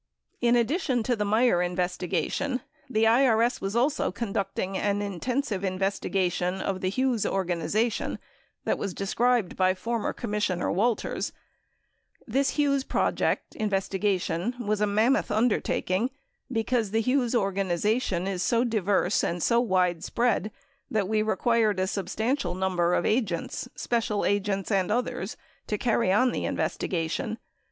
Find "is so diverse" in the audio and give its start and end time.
18.27-19.23